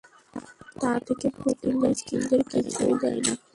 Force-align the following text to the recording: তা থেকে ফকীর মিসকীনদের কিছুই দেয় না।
তা 0.81 0.91
থেকে 1.07 1.27
ফকীর 1.37 1.73
মিসকীনদের 1.81 2.41
কিছুই 2.51 2.93
দেয় 3.01 3.19
না। 3.25 3.33